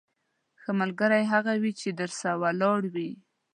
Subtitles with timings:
[0.61, 3.11] ښه ملګری هغه وي چې درسره ولاړ وي.